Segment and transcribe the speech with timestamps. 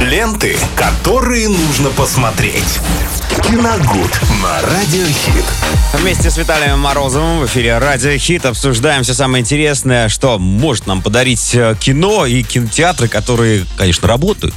[0.00, 2.80] Ленты, которые нужно посмотреть.
[3.42, 5.44] Киногуд на Радиохит.
[5.94, 11.00] Вместе с Виталием Морозовым в эфире Радио Хит обсуждаем все самое интересное, что может нам
[11.00, 14.54] подарить э, кино и кинотеатры, которые, конечно, работают.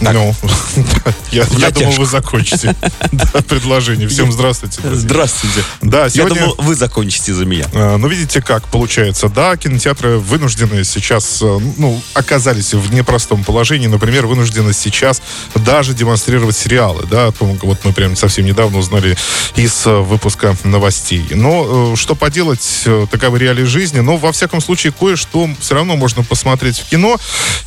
[0.00, 0.84] Ну, Ну,
[1.30, 2.74] я, я думал, вы закончите
[3.12, 4.08] да, предложение.
[4.08, 4.80] Всем здравствуйте.
[4.82, 4.98] друзья.
[5.00, 5.64] здравствуйте.
[5.82, 6.40] Да, Я сегодня...
[6.40, 7.64] думал, вы закончите за меня.
[7.72, 9.28] э, Ну, видите, как получается.
[9.28, 13.86] Да, кинотеатры вынуждены сейчас, э, ну, оказались в непростом положении.
[13.86, 15.22] Например, вынуждены сейчас
[15.54, 17.04] даже демонстрировать сериалы.
[17.10, 19.16] Да, вот мы прям совсем недавно узнали
[19.56, 21.24] из э, выпуска новостей.
[21.30, 24.00] Но э, что поделать, э, таковы реалии жизни.
[24.00, 27.16] Но, во всяком случае, кое-что все равно можно посмотреть в кино.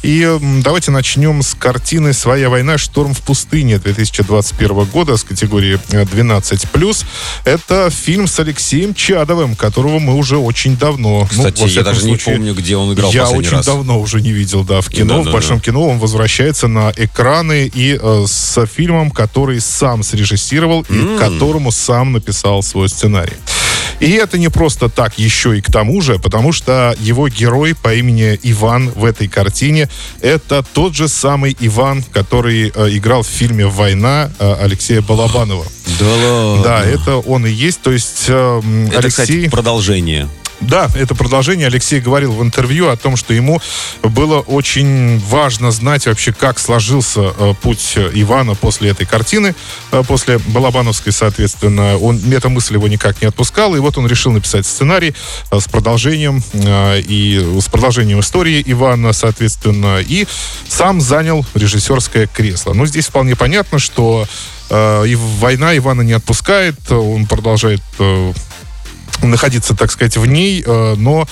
[0.03, 2.77] И давайте начнем с картины «Своя война.
[2.77, 7.05] Шторм в пустыне» 2021 года с категории э, 12+.
[7.45, 11.19] Это фильм с Алексеем Чадовым, которого мы уже очень давно...
[11.19, 13.65] ну, Кстати, во я даже не случае, помню, где он играл я очень раз.
[13.65, 15.17] давно уже не видел, да, в кино.
[15.17, 15.29] Да-да-да.
[15.29, 21.17] в большом кино он возвращается на экраны и э, с фильмом, который сам срежиссировал и
[21.19, 23.35] которому сам написал свой сценарий.
[23.99, 27.93] И это не просто так, еще и к тому же, потому что его герой по
[27.93, 29.89] имени Иван в этой картине
[30.21, 35.65] это тот же самый Иван, который э, играл в фильме «Война» э, Алексея Балабанова.
[35.99, 36.63] Да ладно.
[36.63, 37.81] Да, это он и есть.
[37.81, 39.09] То есть э, Это, Алексей...
[39.09, 40.29] кстати, продолжение.
[40.59, 41.67] Да, это продолжение.
[41.67, 43.61] Алексей говорил в интервью о том, что ему
[44.01, 49.53] было очень важно знать вообще, как сложился э, путь Ивана после этой картины,
[49.91, 51.97] э, после Балабановской, соответственно.
[51.97, 55.13] Он, эта мысль его никак не отпускала, и вот он решил написать сценарий
[55.51, 60.25] э, с продолжением и с продолжением истории Ивана, соответственно, и
[60.67, 62.73] сам занял режиссерское кресло.
[62.73, 64.25] Но здесь вполне понятно, что
[64.69, 67.81] и война Ивана не отпускает, он продолжает
[69.21, 71.27] находиться, так сказать, в ней, э, но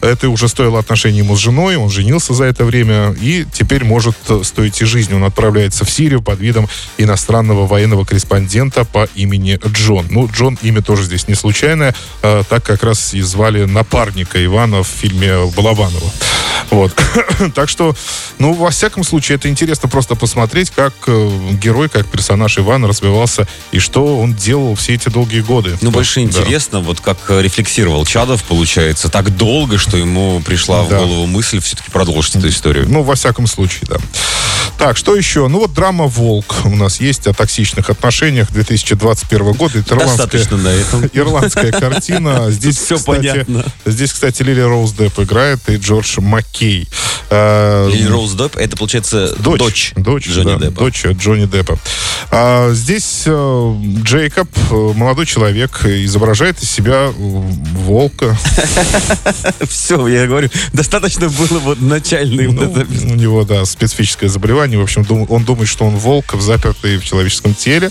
[0.00, 4.16] это уже стоило отношений ему с женой, он женился за это время, и теперь может
[4.28, 5.14] э, стоить и жизни.
[5.14, 10.06] Он отправляется в Сирию под видом иностранного военного корреспондента по имени Джон.
[10.10, 14.82] Ну, Джон имя тоже здесь не случайное, э, так как раз и звали напарника Ивана
[14.82, 16.10] в фильме Балабанова.
[16.70, 16.92] Вот.
[17.54, 17.94] так что,
[18.38, 21.30] ну, во всяком случае, это интересно просто посмотреть, как э,
[21.62, 25.76] герой, как персонаж Ивана развивался и что он делал все эти долгие годы.
[25.80, 26.26] Ну, больше Да.
[26.26, 30.98] интересно, вот как э, рефлексировал Чадов, получается, так долго, что ему пришла в Да.
[30.98, 32.86] голову мысль все-таки продолжить эту историю.
[32.88, 33.96] Ну, во всяком случае, да.
[34.78, 35.48] Так, что еще?
[35.48, 39.80] Ну, вот драма «Волк» у нас есть о токсичных отношениях 2021 года.
[39.80, 41.04] Это Достаточно на этом.
[41.12, 42.50] ирландская картина.
[42.50, 43.64] Здесь, кстати, понятно.
[43.84, 46.88] Здесь, кстати, Лили Роуз Депп играет и Джордж Маккей.
[47.30, 50.80] Э, Лили Роуз Депп, это, получается, дочь, дочь, Джонни да, Деппа.
[50.80, 51.78] дочь Джонни Деппа.
[52.30, 58.36] А, здесь э, Джейкоб, э, молодой человек, изображает из себя э, волка.
[59.68, 64.67] Все, я говорю, достаточно было вот начальный Ну, у него, да, специфическое заболевание.
[64.76, 67.90] В общем, он думает, что он волк, запертый в человеческом теле.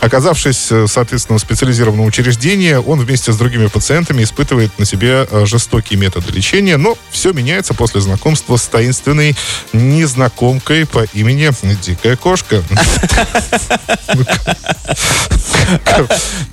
[0.00, 5.46] Оказавшись, э, соответственно, в специализированном учреждении, он вместе с другими пациентами испытывает на себе э,
[5.46, 6.76] жестокие методы лечения.
[6.76, 9.36] Но все меняется после знакомства с таинственной
[9.72, 11.48] незнакомкой по имени
[11.82, 12.62] Дикая Кошка.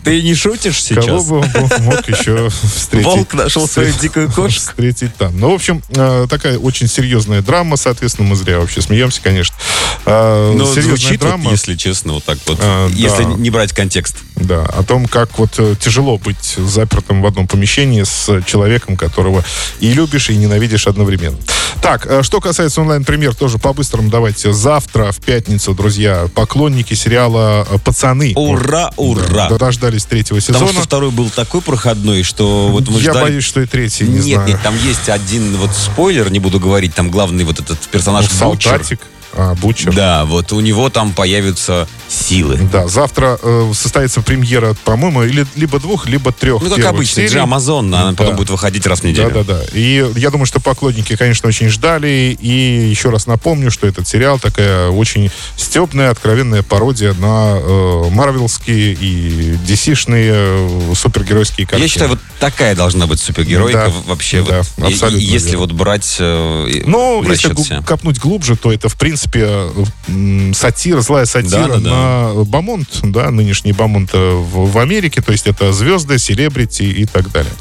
[0.03, 1.25] Ты не шутишь Кого сейчас?
[1.25, 3.05] бы он мог еще встретить?
[3.05, 4.59] Волк нашел свою дикую кошку.
[4.71, 5.39] Встретить там.
[5.39, 9.55] Ну, в общем, э, такая очень серьезная драма, соответственно, мы зря вообще смеемся, конечно.
[10.05, 11.51] Э, Ну, серьезная звучит, вот, драма.
[11.51, 12.57] если честно, вот так вот.
[12.61, 13.29] А, если да.
[13.33, 14.17] не брать контекст.
[14.35, 19.43] Да, о том, как вот э, тяжело быть запертым в одном помещении с человеком, которого
[19.79, 21.37] и любишь, и ненавидишь одновременно.
[21.81, 24.51] Так, э, что касается онлайн-премьер, тоже по-быстрому давайте.
[24.53, 28.33] Завтра, в пятницу, друзья, поклонники сериала э, «Пацаны».
[28.35, 29.49] Ура, ура!
[29.49, 30.73] Да, дождались третьего Потому сезона.
[30.73, 33.23] что второй был такой проходной, что вот мы Я ждали...
[33.23, 34.47] боюсь, что и третий, не нет, знаю.
[34.49, 38.37] нет, там есть один вот спойлер, не буду говорить, там главный вот этот персонаж Ну.
[38.37, 38.99] Солдатик.
[39.35, 39.93] А, Бутчер.
[39.93, 42.57] Да, вот у него там появятся силы.
[42.71, 47.39] Да, завтра э, состоится премьера, по-моему, или, либо двух, либо трех Ну, как обычно, серий.
[47.41, 48.15] Амазон, она Да.
[48.17, 49.31] потом будет выходить раз в Да, неделю.
[49.31, 49.61] да, да.
[49.73, 52.37] И я думаю, что поклонники, конечно, очень ждали.
[52.39, 58.93] И еще раз напомню, что этот сериал такая очень стебная, откровенная пародия на э, марвелские
[58.93, 61.83] и DC-шные э, супергеройские картины.
[61.85, 64.43] Я считаю, вот такая должна быть супергеройка Да, вообще.
[64.43, 64.91] да, вот.
[64.93, 65.59] Абсолютно и если верно.
[65.61, 67.81] вот брать э, Ну, если все.
[67.81, 71.89] копнуть глубже, то это, в принципе, м, сатира, злая сатира Да, да, да.
[72.33, 75.21] на Бамонт, да, нынешний Бамонт э, в, в Америке.
[75.21, 77.51] То есть это звезды, селебрити и так далее.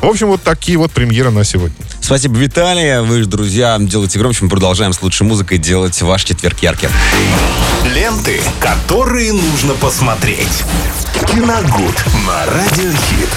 [0.00, 1.76] В общем, вот такие вот премьеры на сегодня.
[2.00, 3.00] Спасибо, Виталий.
[3.02, 4.44] Вы же, друзья, делайте громче.
[4.44, 6.90] Мы продолжаем с лучшей музыкой делать ваш четверг ярким.
[7.94, 10.64] Ленты, которые нужно посмотреть.
[11.28, 13.28] Киногуд на Радиохит.